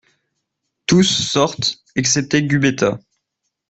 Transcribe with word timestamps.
Tous 0.87 1.03
sortent 1.03 1.77
excepté 1.95 2.41
Gubetta. 2.41 2.99